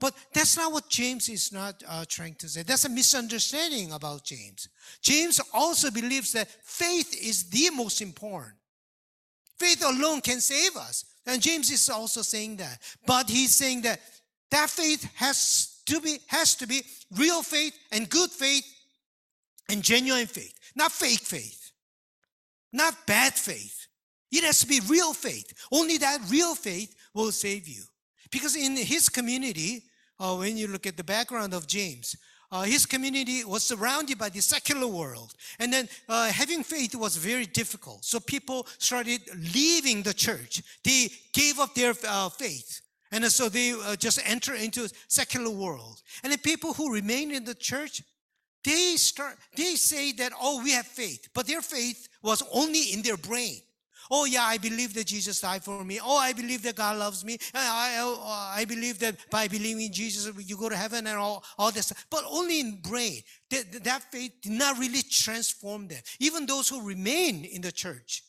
But 0.00 0.14
that's 0.32 0.56
not 0.56 0.72
what 0.72 0.88
James 0.88 1.28
is 1.28 1.52
not 1.52 1.82
uh, 1.88 2.04
trying 2.08 2.34
to 2.36 2.48
say. 2.48 2.62
That's 2.62 2.84
a 2.84 2.90
misunderstanding 2.90 3.92
about 3.92 4.24
James. 4.24 4.68
James 5.00 5.40
also 5.52 5.90
believes 5.90 6.32
that 6.32 6.48
faith 6.48 7.16
is 7.22 7.48
the 7.48 7.70
most 7.74 8.00
important. 8.00 8.54
Faith 9.58 9.84
alone 9.84 10.20
can 10.20 10.40
save 10.40 10.76
us. 10.76 11.04
And 11.26 11.42
James 11.42 11.70
is 11.70 11.88
also 11.88 12.22
saying 12.22 12.56
that. 12.58 12.78
But 13.06 13.28
he's 13.28 13.54
saying 13.54 13.82
that 13.82 14.00
that 14.50 14.70
faith 14.70 15.08
has 15.16 15.82
to 15.86 16.00
be, 16.00 16.18
has 16.28 16.54
to 16.56 16.66
be 16.66 16.82
real 17.16 17.42
faith 17.42 17.76
and 17.92 18.08
good 18.08 18.30
faith 18.30 18.64
and 19.68 19.82
genuine 19.82 20.26
faith, 20.26 20.54
not 20.76 20.92
fake 20.92 21.20
faith, 21.20 21.72
not 22.72 22.94
bad 23.06 23.34
faith. 23.34 23.86
It 24.30 24.44
has 24.44 24.60
to 24.60 24.66
be 24.66 24.80
real 24.88 25.14
faith. 25.14 25.52
Only 25.72 25.98
that 25.98 26.20
real 26.28 26.54
faith 26.54 26.94
will 27.14 27.32
save 27.32 27.66
you. 27.66 27.82
Because 28.30 28.56
in 28.56 28.76
his 28.76 29.08
community, 29.08 29.84
uh, 30.18 30.36
when 30.36 30.56
you 30.56 30.68
look 30.68 30.86
at 30.86 30.96
the 30.96 31.04
background 31.04 31.54
of 31.54 31.66
James, 31.66 32.16
uh, 32.56 32.62
his 32.62 32.86
community 32.86 33.44
was 33.44 33.62
surrounded 33.62 34.18
by 34.18 34.30
the 34.30 34.40
secular 34.40 34.86
world. 34.86 35.34
And 35.58 35.72
then 35.72 35.88
uh, 36.08 36.28
having 36.28 36.62
faith 36.62 36.94
was 36.94 37.16
very 37.16 37.46
difficult. 37.46 38.04
So 38.04 38.18
people 38.18 38.66
started 38.78 39.20
leaving 39.54 40.02
the 40.02 40.14
church. 40.14 40.62
They 40.82 41.10
gave 41.32 41.58
up 41.58 41.74
their 41.74 41.94
uh, 42.08 42.30
faith. 42.30 42.80
And 43.12 43.24
so 43.26 43.48
they 43.48 43.72
uh, 43.72 43.96
just 43.96 44.20
enter 44.24 44.54
into 44.54 44.88
secular 45.08 45.50
world. 45.50 46.02
And 46.24 46.32
the 46.32 46.38
people 46.38 46.72
who 46.72 46.92
remained 46.92 47.32
in 47.32 47.44
the 47.44 47.54
church, 47.54 48.02
they 48.64 48.96
start, 48.96 49.36
they 49.54 49.74
say 49.76 50.12
that, 50.12 50.32
oh, 50.40 50.62
we 50.62 50.72
have 50.72 50.86
faith. 50.86 51.28
But 51.34 51.46
their 51.46 51.62
faith 51.62 52.08
was 52.22 52.42
only 52.52 52.92
in 52.92 53.02
their 53.02 53.18
brain. 53.18 53.60
Oh, 54.10 54.24
yeah, 54.24 54.44
I 54.44 54.58
believe 54.58 54.94
that 54.94 55.06
Jesus 55.06 55.40
died 55.40 55.64
for 55.64 55.84
me. 55.84 55.98
Oh, 56.02 56.18
I 56.18 56.32
believe 56.32 56.62
that 56.62 56.76
God 56.76 56.98
loves 56.98 57.24
me. 57.24 57.38
I, 57.54 57.58
I, 57.58 57.98
oh, 58.00 58.52
I 58.54 58.64
believe 58.64 58.98
that 59.00 59.16
by 59.30 59.48
believing 59.48 59.86
in 59.86 59.92
Jesus, 59.92 60.30
you 60.46 60.56
go 60.56 60.68
to 60.68 60.76
heaven 60.76 61.06
and 61.06 61.16
all, 61.16 61.44
all 61.58 61.70
this. 61.70 61.92
But 62.10 62.24
only 62.28 62.60
in 62.60 62.80
brain. 62.80 63.22
That, 63.50 63.84
that 63.84 64.02
faith 64.10 64.32
did 64.42 64.52
not 64.52 64.78
really 64.78 65.02
transform 65.02 65.88
them. 65.88 66.02
Even 66.20 66.46
those 66.46 66.68
who 66.68 66.86
remain 66.86 67.44
in 67.44 67.62
the 67.62 67.72
church, 67.72 68.22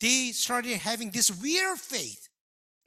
they 0.00 0.30
started 0.32 0.78
having 0.78 1.10
this 1.10 1.30
weird 1.42 1.78
faith 1.78 2.28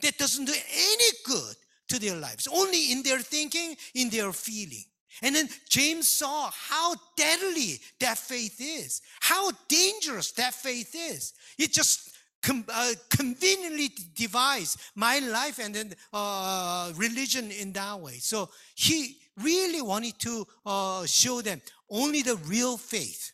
that 0.01 0.17
doesn't 0.17 0.45
do 0.45 0.53
any 0.53 1.09
good 1.25 1.55
to 1.89 1.99
their 1.99 2.15
lives, 2.15 2.47
only 2.51 2.91
in 2.91 3.03
their 3.03 3.19
thinking, 3.19 3.75
in 3.93 4.09
their 4.09 4.31
feeling. 4.31 4.83
And 5.21 5.35
then 5.35 5.47
James 5.69 6.07
saw 6.07 6.49
how 6.51 6.95
deadly 7.15 7.79
that 7.99 8.17
faith 8.17 8.59
is, 8.59 9.01
how 9.19 9.51
dangerous 9.67 10.31
that 10.33 10.53
faith 10.53 10.95
is. 10.95 11.33
It 11.59 11.71
just 11.71 12.12
com- 12.43 12.65
uh, 12.69 12.93
conveniently 13.09 13.89
devise 14.13 14.77
my 14.93 15.19
life 15.19 15.57
and 15.59 15.73
then 15.73 15.93
uh, 16.11 16.91
religion 16.95 17.49
in 17.49 17.71
that 17.73 17.99
way. 17.99 18.17
So 18.19 18.49
he 18.75 19.17
really 19.41 19.81
wanted 19.81 20.19
to 20.19 20.45
uh, 20.65 21.05
show 21.05 21.41
them 21.41 21.61
only 21.89 22.21
the 22.21 22.35
real 22.45 22.77
faith 22.77 23.31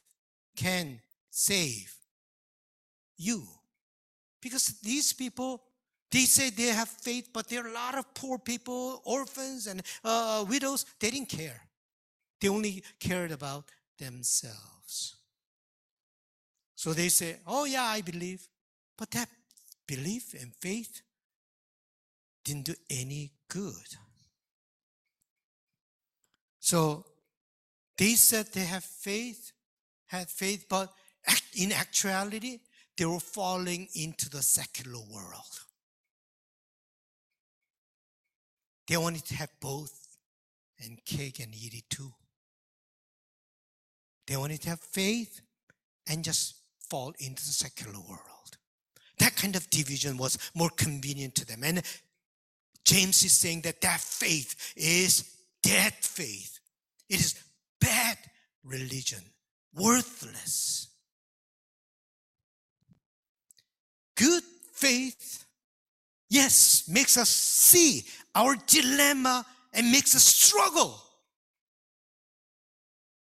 can 0.55 1.01
save 1.29 1.93
you. 3.17 3.43
Because 4.41 4.79
these 4.81 5.11
people, 5.11 5.61
they 6.11 6.19
say 6.19 6.49
they 6.49 6.67
have 6.67 6.87
faith, 6.87 7.29
but 7.33 7.47
there 7.49 7.65
are 7.65 7.69
a 7.69 7.73
lot 7.73 7.97
of 7.97 8.13
poor 8.13 8.37
people, 8.37 9.01
orphans, 9.03 9.67
and 9.67 9.81
uh, 10.03 10.45
widows. 10.47 10.85
They 10.99 11.11
didn't 11.11 11.29
care. 11.29 11.61
They 12.39 12.47
only 12.47 12.83
cared 12.99 13.31
about 13.31 13.65
themselves. 13.97 15.17
So 16.75 16.93
they 16.93 17.09
say, 17.09 17.37
Oh, 17.45 17.65
yeah, 17.65 17.83
I 17.83 17.99
believe. 18.01 18.47
But 18.99 19.11
that 19.11 19.29
belief 19.87 20.33
and 20.33 20.53
faith 20.53 21.01
didn't 22.43 22.65
do 22.65 22.75
any 22.89 23.31
good. 23.47 23.95
So 26.59 27.05
they 27.97 28.15
said 28.15 28.47
they 28.47 28.65
have 28.65 28.83
faith, 28.83 29.53
had 30.07 30.29
faith, 30.29 30.65
but 30.69 30.91
in 31.55 31.71
actuality, 31.71 32.59
they 32.97 33.05
were 33.05 33.21
falling 33.21 33.87
into 33.95 34.29
the 34.29 34.41
secular 34.41 34.99
world. 34.99 35.61
They 38.89 38.97
wanted 38.97 39.23
to 39.27 39.35
have 39.35 39.51
both 39.61 40.17
and 40.83 40.99
cake 41.05 41.39
and 41.39 41.55
eat 41.55 41.73
it 41.73 41.89
too. 41.89 42.11
They 44.27 44.35
wanted 44.35 44.61
to 44.63 44.69
have 44.69 44.81
faith 44.81 45.39
and 46.05 46.21
just 46.21 46.55
fall 46.89 47.13
into 47.19 47.45
the 47.45 47.53
secular 47.53 47.99
world. 47.99 48.58
Kind 49.39 49.55
of 49.55 49.69
division 49.69 50.17
was 50.17 50.37
more 50.53 50.69
convenient 50.69 51.33
to 51.35 51.45
them. 51.45 51.63
And 51.63 51.81
James 52.83 53.23
is 53.23 53.31
saying 53.31 53.61
that 53.61 53.79
that 53.79 54.01
faith 54.01 54.73
is 54.75 55.33
dead 55.63 55.93
faith. 55.93 56.59
It 57.09 57.21
is 57.21 57.41
bad 57.79 58.17
religion, 58.65 59.21
worthless. 59.73 60.89
Good 64.17 64.43
faith, 64.73 65.45
yes, 66.29 66.89
makes 66.89 67.17
us 67.17 67.29
see 67.29 68.03
our 68.35 68.57
dilemma 68.67 69.45
and 69.73 69.89
makes 69.89 70.13
us 70.15 70.23
struggle. 70.23 71.01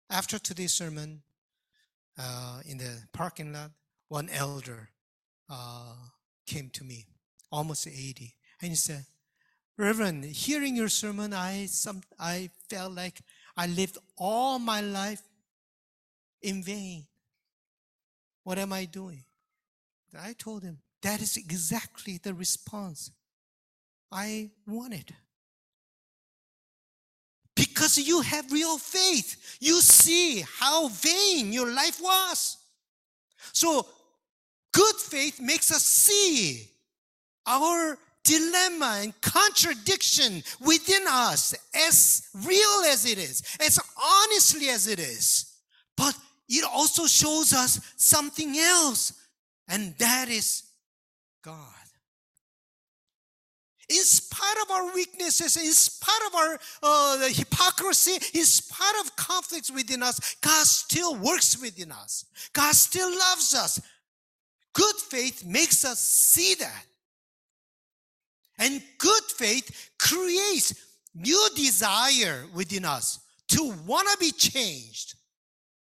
After 0.10 0.40
today's 0.40 0.72
sermon, 0.72 1.24
uh, 2.18 2.62
in 2.66 2.78
the 2.78 3.04
parking 3.12 3.52
lot, 3.52 3.72
one 4.08 4.30
elder 4.30 4.90
uh, 5.50 5.94
came 6.46 6.70
to 6.72 6.84
me, 6.84 7.06
almost 7.52 7.88
80. 7.88 8.34
And 8.62 8.70
he 8.70 8.76
said, 8.76 9.06
Reverend, 9.78 10.26
hearing 10.26 10.76
your 10.76 10.90
sermon, 10.90 11.34
I, 11.34 11.68
some, 11.68 12.02
I 12.20 12.50
felt 12.70 12.94
like 12.94 13.22
I 13.56 13.68
lived 13.68 13.98
all 14.18 14.58
my 14.58 14.82
life 14.82 15.22
in 16.42 16.64
vain. 16.64 17.06
What 18.44 18.58
am 18.58 18.74
I 18.74 18.86
doing? 18.86 19.24
I 20.18 20.34
told 20.34 20.64
him, 20.64 20.80
that 21.02 21.22
is 21.22 21.38
exactly 21.38 22.18
the 22.18 22.34
response 22.34 23.12
I 24.12 24.50
wanted. 24.66 25.14
Because 27.56 27.98
you 27.98 28.22
have 28.22 28.52
real 28.52 28.78
faith. 28.78 29.58
You 29.60 29.82
see 29.82 30.44
how 30.60 30.88
vain 30.90 31.52
your 31.52 31.72
life 31.72 32.00
was. 32.02 32.58
So 33.52 33.86
Good 34.72 34.96
faith 34.96 35.40
makes 35.40 35.72
us 35.72 35.84
see 35.84 36.70
our 37.46 37.98
dilemma 38.24 39.00
and 39.02 39.22
contradiction 39.22 40.44
within 40.60 41.04
us 41.08 41.56
as 41.74 42.28
real 42.46 42.84
as 42.86 43.06
it 43.06 43.18
is, 43.18 43.42
as 43.60 43.80
honestly 44.24 44.70
as 44.70 44.88
it 44.88 45.00
is. 45.00 45.54
But 45.96 46.16
it 46.50 46.64
also 46.66 47.08
shows 47.08 47.54
us 47.54 47.80
something 47.96 48.58
else, 48.58 49.14
and 49.68 49.96
that 49.98 50.30
is 50.30 50.64
God. 51.42 51.74
In 53.90 54.04
spite 54.04 54.58
of 54.64 54.72
our 54.72 54.94
weaknesses, 54.94 55.56
in 55.56 55.72
spite 55.72 56.28
of 56.28 56.36
our 56.36 56.60
uh, 56.84 57.30
hypocrisy, 57.30 58.20
in 58.38 58.44
spite 58.44 58.96
of 59.00 59.16
conflicts 59.16 59.72
within 59.72 60.04
us, 60.04 60.36
God 60.42 60.66
still 60.66 61.16
works 61.16 61.58
within 61.62 61.94
us. 61.94 62.26
God 62.52 62.76
still 62.76 63.10
loves 63.10 63.54
us. 63.54 63.80
Good 64.78 64.96
faith 64.98 65.44
makes 65.44 65.84
us 65.84 66.00
see 66.00 66.54
that. 66.54 66.86
And 68.60 68.80
good 69.00 69.24
faith 69.24 69.90
creates 69.98 70.76
new 71.16 71.50
desire 71.56 72.46
within 72.54 72.86
us 72.86 73.20
to 73.48 73.74
want 73.88 74.08
to 74.12 74.18
be 74.20 74.32
changed. 74.32 75.16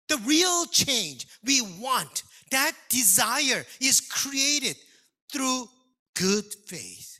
The 0.08 0.18
real 0.18 0.64
change 0.66 1.26
we 1.44 1.60
want, 1.60 2.22
that 2.52 2.70
desire 2.88 3.64
is 3.80 4.00
created 4.00 4.76
through 5.32 5.68
good 6.14 6.44
faith. 6.66 7.18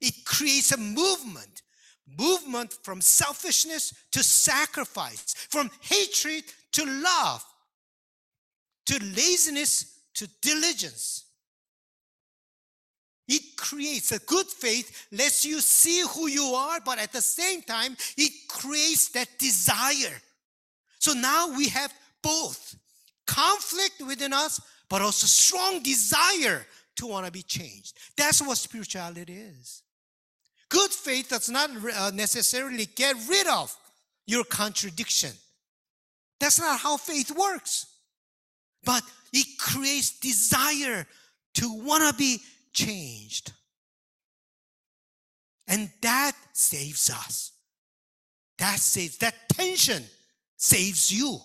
It 0.00 0.24
creates 0.24 0.70
a 0.70 0.76
movement, 0.76 1.62
movement 2.06 2.72
from 2.84 3.00
selfishness 3.00 3.92
to 4.12 4.22
sacrifice, 4.22 5.34
from 5.50 5.72
hatred 5.80 6.44
to 6.74 6.84
love, 6.84 7.44
to 8.86 9.02
laziness 9.02 10.01
to 10.14 10.28
diligence. 10.40 11.24
It 13.28 13.56
creates 13.56 14.12
a 14.12 14.18
good 14.18 14.46
faith, 14.46 15.06
lets 15.12 15.44
you 15.44 15.60
see 15.60 16.02
who 16.14 16.28
you 16.28 16.54
are, 16.54 16.80
but 16.84 16.98
at 16.98 17.12
the 17.12 17.22
same 17.22 17.62
time, 17.62 17.96
it 18.16 18.32
creates 18.48 19.08
that 19.10 19.28
desire. 19.38 20.20
So 20.98 21.12
now 21.12 21.56
we 21.56 21.68
have 21.68 21.92
both 22.22 22.76
conflict 23.26 24.02
within 24.06 24.32
us, 24.32 24.60
but 24.88 25.02
also 25.02 25.26
strong 25.26 25.82
desire 25.82 26.66
to 26.96 27.06
want 27.06 27.26
to 27.26 27.32
be 27.32 27.42
changed. 27.42 27.96
That's 28.16 28.42
what 28.42 28.58
spirituality 28.58 29.32
is. 29.32 29.82
Good 30.68 30.90
faith 30.90 31.28
does 31.28 31.48
not 31.48 31.70
uh, 31.70 32.10
necessarily 32.14 32.86
get 32.86 33.16
rid 33.28 33.46
of 33.46 33.74
your 34.26 34.44
contradiction. 34.44 35.32
That's 36.40 36.58
not 36.58 36.80
how 36.80 36.96
faith 36.96 37.30
works. 37.30 37.86
But 38.84 39.02
it 39.32 39.46
creates 39.58 40.18
desire 40.18 41.06
to 41.54 41.74
want 41.84 42.08
to 42.08 42.14
be 42.18 42.40
changed. 42.72 43.52
And 45.68 45.90
that 46.02 46.32
saves 46.52 47.10
us. 47.10 47.52
That 48.58 48.78
saves, 48.78 49.18
that 49.18 49.34
tension 49.48 50.04
saves 50.56 51.10
you. 51.10 51.38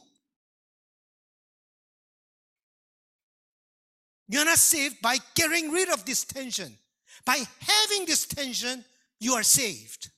You're 4.28 4.46
not 4.46 4.58
saved 4.58 5.02
by 5.02 5.18
getting 5.36 5.72
rid 5.72 5.90
of 5.90 6.06
this 6.06 6.26
tension. 6.26 6.78
By 7.26 7.42
having 7.60 8.06
this 8.06 8.26
tension, 8.26 8.84
you 9.20 9.34
are 9.34 9.44
saved. 9.44 10.10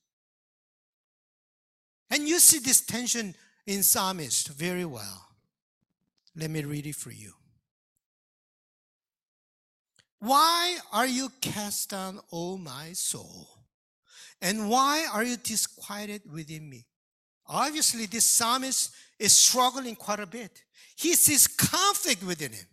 And 2.10 2.28
you 2.28 2.40
see 2.40 2.60
this 2.60 2.82
tension 2.82 3.36
in 3.68 3.84
Psalmist 3.84 4.50
very 4.50 4.86
well. 4.86 5.29
Let 6.40 6.52
me 6.52 6.64
read 6.64 6.86
it 6.88 6.96
for 6.96 7.12
you. 7.12 7.34
Why 10.20 10.78
are 10.92 11.08
you 11.08 11.30
cast 11.42 11.90
down, 11.90 12.20
O 12.32 12.58
my 12.58 12.94
soul? 12.94 13.48
And 14.42 14.70
why 14.70 15.06
are 15.12 15.24
you 15.24 15.36
disquieted 15.36 16.22
within 16.32 16.70
me? 16.70 16.86
Obviously, 17.46 18.06
this 18.06 18.26
psalmist 18.26 18.92
is 19.18 19.34
struggling 19.34 19.96
quite 19.96 20.20
a 20.20 20.26
bit. 20.26 20.64
He 20.96 21.16
sees 21.16 21.48
conflict 21.48 22.24
within 22.24 22.54
him. 22.54 22.66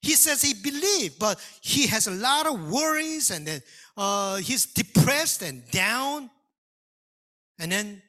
He 0.00 0.12
says 0.12 0.40
he 0.40 0.54
believes, 0.54 1.16
but 1.16 1.38
he 1.60 1.86
has 1.88 2.06
a 2.06 2.12
lot 2.12 2.46
of 2.46 2.70
worries 2.70 3.30
and 3.30 3.46
then 3.46 3.60
uh, 3.98 4.36
he's 4.36 4.64
depressed 4.64 5.42
and 5.42 5.68
down. 5.70 6.30
And 7.58 7.70
then 7.70 8.02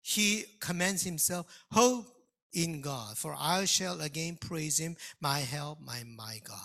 he 0.00 0.44
commends 0.60 1.02
himself, 1.02 1.46
hope 1.70 2.13
in 2.54 2.80
God, 2.80 3.18
for 3.18 3.36
I 3.38 3.64
shall 3.64 4.00
again 4.00 4.38
praise 4.40 4.78
him, 4.78 4.96
my 5.20 5.40
help, 5.40 5.80
my, 5.80 6.02
my 6.04 6.40
God. 6.44 6.58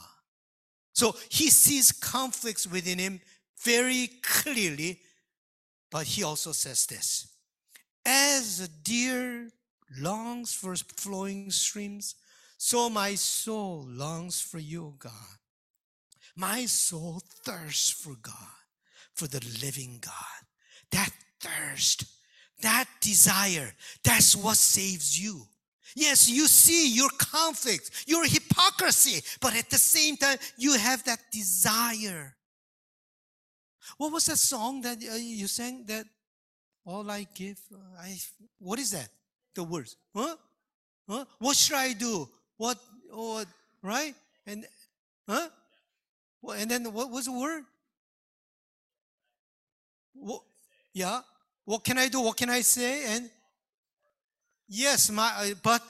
So 0.94 1.16
he 1.30 1.50
sees 1.50 1.92
conflicts 1.92 2.68
within 2.68 3.00
him 3.00 3.22
very 3.64 4.10
clearly, 4.22 5.00
but 5.92 6.06
he 6.06 6.24
also 6.24 6.52
says 6.52 6.86
this 6.86 7.28
As 8.06 8.60
a 8.60 8.68
deer 8.68 9.50
longs 9.98 10.54
for 10.54 10.76
flowing 10.76 11.52
streams, 11.52 12.16
so 12.58 12.90
my 12.90 13.16
soul 13.16 13.86
longs 13.88 14.42
for 14.42 14.60
you, 14.60 14.96
God. 15.00 15.12
My 16.36 16.66
soul 16.66 17.22
thirsts 17.44 17.90
for 17.90 18.16
God, 18.22 18.36
for 19.14 19.28
the 19.28 19.44
living 19.62 20.00
God. 20.02 20.14
That 20.92 21.12
thirst, 21.40 22.06
that 22.62 22.86
desire, 23.02 23.74
that's 24.04 24.36
what 24.36 24.58
saves 24.58 25.22
you. 25.22 25.48
Yes, 25.96 26.30
you 26.30 26.48
see 26.48 26.94
your 26.94 27.10
conflict, 27.18 28.06
your 28.08 28.26
hypocrisy, 28.26 29.24
but 29.42 29.56
at 29.56 29.70
the 29.70 29.78
same 29.78 30.18
time, 30.18 30.38
you 30.58 30.78
have 30.78 31.04
that 31.06 31.20
desire. 31.32 32.36
What 33.98 34.12
was 34.12 34.26
that 34.28 34.38
song 34.38 34.82
that 34.82 34.98
uh, 34.98 35.16
you 35.16 35.48
sang 35.48 35.86
that 35.88 36.06
all 36.86 37.10
I 37.10 37.28
give, 37.34 37.60
uh, 37.74 38.02
I, 38.02 38.18
what 38.60 38.80
is 38.80 38.92
that? 38.92 39.10
The 39.56 39.64
words, 39.64 39.96
huh? 40.16 40.36
Huh? 41.08 41.26
What 41.40 41.58
should 41.58 41.76
I 41.76 41.94
do? 41.94 42.30
What, 42.58 42.78
what, 43.10 43.48
right? 43.82 44.14
And, 44.46 44.66
huh? 45.28 45.50
And 46.56 46.70
then 46.70 46.94
what 46.94 47.10
was 47.10 47.26
the 47.26 47.32
word? 47.32 47.64
What, 50.14 50.42
yeah. 50.94 51.22
What 51.66 51.84
can 51.84 51.98
I 51.98 52.08
do? 52.08 52.22
What 52.22 52.38
can 52.38 52.50
I 52.50 52.62
say? 52.62 53.16
And 53.16 53.30
yes, 54.70 55.12
my, 55.12 55.32
uh, 55.38 55.56
but 55.62 55.82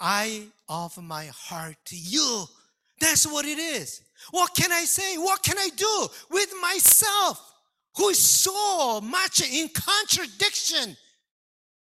I 0.00 0.46
offer 0.68 1.02
my 1.02 1.26
heart 1.26 1.76
to 1.86 1.96
you. 1.96 2.44
That's 3.00 3.26
what 3.26 3.44
it 3.44 3.58
is. 3.58 4.02
What 4.30 4.54
can 4.54 4.72
I 4.72 4.84
say? 4.84 5.16
What 5.18 5.42
can 5.42 5.58
I 5.58 5.68
do 5.76 6.06
with 6.30 6.52
myself 6.60 7.52
who 7.96 8.08
is 8.08 8.18
so 8.18 9.00
much 9.00 9.42
in 9.42 9.68
contradiction? 9.68 10.96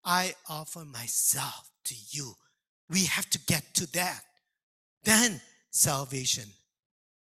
I 0.05 0.35
offer 0.49 0.85
myself 0.85 1.71
to 1.85 1.95
you. 2.11 2.35
We 2.91 3.07
have 3.07 3.29
to 3.31 3.39
get 3.47 3.75
to 3.75 3.93
that. 3.93 4.21
Then 5.05 5.41
salvation 5.71 6.49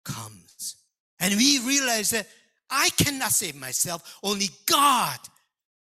comes. 0.03 0.75
And 1.19 1.35
we 1.35 1.59
realize 1.59 2.09
that 2.09 2.27
I 2.69 2.89
cannot 2.97 3.31
save 3.31 3.55
myself, 3.55 4.19
only 4.23 4.49
God 4.65 5.19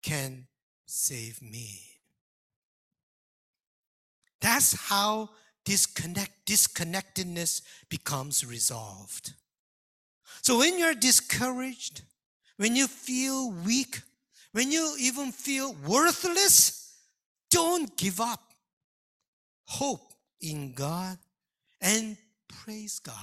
can 0.02 0.46
save 0.86 1.42
me. 1.42 1.87
That's 4.40 4.74
how 4.88 5.30
disconnect, 5.64 6.46
disconnectedness 6.46 7.62
becomes 7.88 8.44
resolved. 8.44 9.32
So 10.42 10.58
when 10.58 10.78
you're 10.78 10.94
discouraged, 10.94 12.02
when 12.56 12.76
you 12.76 12.86
feel 12.86 13.50
weak, 13.50 14.00
when 14.52 14.72
you 14.72 14.96
even 14.98 15.32
feel 15.32 15.76
worthless, 15.86 16.94
don't 17.50 17.96
give 17.96 18.20
up 18.20 18.40
hope 19.66 20.12
in 20.40 20.72
God 20.72 21.18
and 21.80 22.16
praise 22.48 22.98
God 22.98 23.14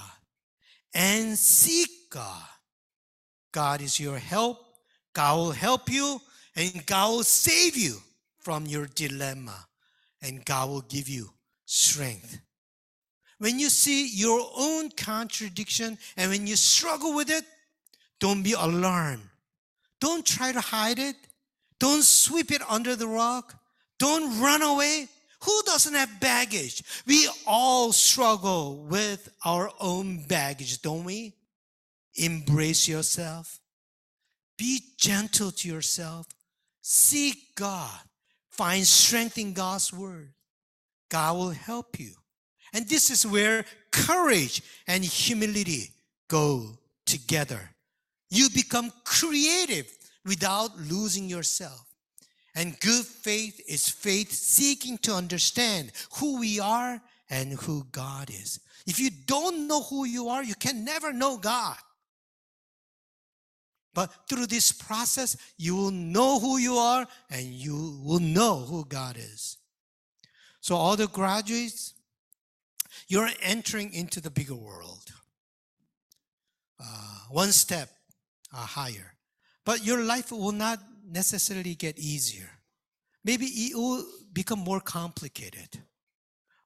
and 0.94 1.36
seek 1.36 1.90
God. 2.10 2.42
God 3.52 3.80
is 3.80 3.98
your 3.98 4.18
help. 4.18 4.58
God 5.12 5.36
will 5.36 5.52
help 5.52 5.90
you 5.90 6.20
and 6.54 6.84
God 6.86 7.10
will 7.10 7.22
save 7.24 7.76
you 7.76 7.96
from 8.38 8.66
your 8.66 8.86
dilemma 8.86 9.65
and 10.26 10.44
God 10.44 10.68
will 10.68 10.82
give 10.82 11.08
you 11.08 11.30
strength. 11.64 12.40
When 13.38 13.58
you 13.58 13.68
see 13.68 14.08
your 14.08 14.48
own 14.56 14.90
contradiction 14.90 15.98
and 16.16 16.30
when 16.30 16.46
you 16.46 16.56
struggle 16.56 17.14
with 17.14 17.30
it, 17.30 17.44
don't 18.18 18.42
be 18.42 18.54
alarmed. 18.54 19.28
Don't 20.00 20.24
try 20.24 20.52
to 20.52 20.60
hide 20.60 20.98
it. 20.98 21.16
Don't 21.78 22.02
sweep 22.02 22.50
it 22.50 22.62
under 22.68 22.96
the 22.96 23.06
rug. 23.06 23.52
Don't 23.98 24.40
run 24.40 24.62
away. 24.62 25.08
Who 25.44 25.62
doesn't 25.66 25.94
have 25.94 26.20
baggage? 26.20 26.82
We 27.06 27.28
all 27.46 27.92
struggle 27.92 28.76
with 28.88 29.28
our 29.44 29.70
own 29.80 30.24
baggage, 30.24 30.80
don't 30.80 31.04
we? 31.04 31.34
Embrace 32.14 32.88
yourself. 32.88 33.60
Be 34.56 34.80
gentle 34.96 35.50
to 35.50 35.68
yourself. 35.68 36.26
Seek 36.80 37.54
God. 37.54 38.00
Find 38.56 38.86
strength 38.86 39.38
in 39.38 39.52
God's 39.52 39.92
word. 39.92 40.32
God 41.10 41.36
will 41.36 41.50
help 41.50 42.00
you. 42.00 42.12
And 42.72 42.88
this 42.88 43.10
is 43.10 43.26
where 43.26 43.64
courage 43.92 44.62
and 44.86 45.04
humility 45.04 45.90
go 46.28 46.78
together. 47.04 47.70
You 48.30 48.48
become 48.50 48.92
creative 49.04 49.86
without 50.24 50.76
losing 50.78 51.28
yourself. 51.28 51.84
And 52.54 52.78
good 52.80 53.04
faith 53.04 53.60
is 53.68 53.88
faith 53.88 54.32
seeking 54.32 54.98
to 54.98 55.14
understand 55.14 55.92
who 56.18 56.40
we 56.40 56.58
are 56.58 57.00
and 57.28 57.52
who 57.52 57.84
God 57.92 58.30
is. 58.30 58.60
If 58.86 58.98
you 58.98 59.10
don't 59.26 59.68
know 59.68 59.82
who 59.82 60.06
you 60.06 60.28
are, 60.28 60.42
you 60.42 60.54
can 60.54 60.84
never 60.84 61.12
know 61.12 61.36
God. 61.36 61.76
But 63.96 64.12
through 64.28 64.48
this 64.48 64.72
process, 64.72 65.38
you 65.56 65.74
will 65.74 65.90
know 65.90 66.38
who 66.38 66.58
you 66.58 66.74
are 66.74 67.06
and 67.30 67.46
you 67.46 67.98
will 68.04 68.20
know 68.20 68.58
who 68.58 68.84
God 68.84 69.16
is. 69.16 69.56
So, 70.60 70.76
all 70.76 70.96
the 70.96 71.06
graduates, 71.08 71.94
you're 73.08 73.30
entering 73.40 73.94
into 73.94 74.20
the 74.20 74.28
bigger 74.28 74.54
world. 74.54 75.12
Uh, 76.78 77.20
one 77.30 77.52
step 77.52 77.88
uh, 78.52 78.58
higher. 78.58 79.14
But 79.64 79.82
your 79.82 80.02
life 80.02 80.30
will 80.30 80.52
not 80.52 80.78
necessarily 81.10 81.74
get 81.74 81.98
easier. 81.98 82.50
Maybe 83.24 83.46
it 83.46 83.74
will 83.74 84.04
become 84.30 84.58
more 84.58 84.80
complicated, 84.80 85.78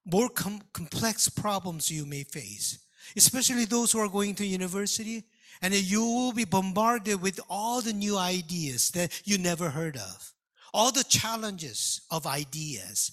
more 0.04 0.28
com- 0.28 0.62
complex 0.72 1.28
problems 1.28 1.92
you 1.92 2.06
may 2.06 2.24
face, 2.24 2.80
especially 3.16 3.66
those 3.66 3.92
who 3.92 4.00
are 4.00 4.08
going 4.08 4.34
to 4.34 4.44
university. 4.44 5.22
And 5.62 5.74
you 5.74 6.02
will 6.02 6.32
be 6.32 6.44
bombarded 6.44 7.20
with 7.20 7.40
all 7.48 7.80
the 7.80 7.92
new 7.92 8.16
ideas 8.16 8.90
that 8.90 9.22
you 9.24 9.38
never 9.38 9.70
heard 9.70 9.96
of, 9.96 10.32
all 10.72 10.90
the 10.90 11.04
challenges 11.04 12.00
of 12.10 12.26
ideas. 12.26 13.12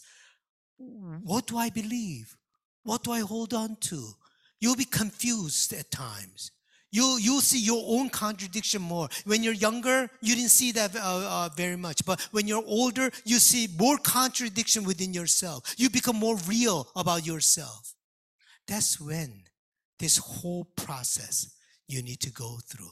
What 0.77 1.47
do 1.47 1.57
I 1.57 1.69
believe? 1.69 2.37
What 2.83 3.03
do 3.03 3.11
I 3.11 3.19
hold 3.19 3.53
on 3.53 3.75
to? 3.81 4.09
You'll 4.59 4.75
be 4.75 4.85
confused 4.85 5.73
at 5.73 5.91
times. 5.91 6.51
You, 6.89 7.17
you'll 7.19 7.41
see 7.41 7.59
your 7.59 7.83
own 7.85 8.09
contradiction 8.09 8.81
more. 8.81 9.09
When 9.25 9.43
you're 9.43 9.53
younger, 9.53 10.09
you 10.21 10.35
didn't 10.35 10.51
see 10.51 10.71
that 10.71 10.95
uh, 10.95 10.99
uh, 11.03 11.49
very 11.55 11.75
much. 11.75 12.05
But 12.05 12.21
when 12.31 12.47
you're 12.47 12.63
older, 12.65 13.11
you 13.25 13.39
see 13.39 13.67
more 13.77 13.97
contradiction 13.97 14.85
within 14.85 15.13
yourself. 15.13 15.75
You 15.77 15.89
become 15.89 16.15
more 16.15 16.37
real 16.47 16.87
about 16.95 17.27
yourself. 17.27 17.93
That's 18.67 19.01
when 19.01 19.43
this 19.99 20.17
whole 20.17 20.65
process 20.75 21.53
you 21.87 22.01
need 22.01 22.19
to 22.21 22.31
go 22.31 22.59
through. 22.65 22.91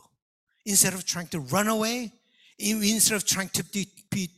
Instead 0.66 0.94
of 0.94 1.06
trying 1.06 1.28
to 1.28 1.40
run 1.40 1.68
away, 1.68 2.12
instead 2.58 3.16
of 3.16 3.26
trying 3.26 3.50
to 3.50 3.64
be, 3.64 3.88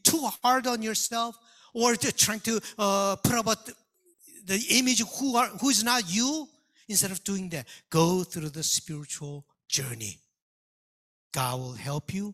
too 0.03 0.27
hard 0.43 0.65
on 0.65 0.81
yourself, 0.81 1.37
or 1.73 1.95
to 1.95 2.11
trying 2.11 2.39
to 2.39 2.59
uh, 2.79 3.15
put 3.17 3.37
about 3.37 3.65
the, 3.65 3.73
the 4.45 4.65
image 4.71 5.01
of 5.01 5.07
who 5.19 5.35
are 5.35 5.47
who 5.61 5.69
is 5.69 5.83
not 5.83 6.03
you, 6.11 6.47
instead 6.89 7.11
of 7.11 7.23
doing 7.23 7.49
that, 7.49 7.67
go 7.89 8.23
through 8.23 8.49
the 8.49 8.63
spiritual 8.63 9.45
journey. 9.67 10.17
God 11.31 11.59
will 11.59 11.73
help 11.73 12.13
you. 12.13 12.33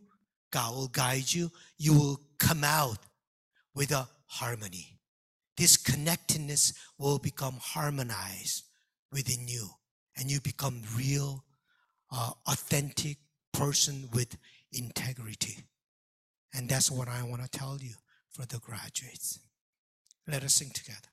God 0.52 0.74
will 0.76 0.88
guide 0.88 1.34
you. 1.34 1.52
You 1.78 1.94
will 1.94 2.22
come 2.38 2.64
out 2.64 3.00
with 3.76 3.92
a 3.92 4.08
harmony. 4.28 5.00
This 5.58 5.78
connectedness 5.78 6.74
will 6.98 7.20
become 7.20 7.58
harmonized 7.60 8.64
within 9.12 9.48
you, 9.48 9.70
and 10.16 10.32
you 10.32 10.40
become 10.40 10.82
real, 10.96 11.44
uh, 12.14 12.32
authentic 12.48 13.18
person 13.52 14.08
with 14.14 14.38
integrity. 14.72 15.58
And 16.54 16.70
that's 16.70 16.92
what 16.92 17.08
I 17.08 17.24
want 17.24 17.42
to 17.42 17.50
tell 17.50 17.78
you 17.82 17.96
for 18.30 18.46
the 18.46 18.60
graduates. 18.60 19.40
Let 20.28 20.44
us 20.44 20.54
sing 20.54 20.70
together. 20.74 21.13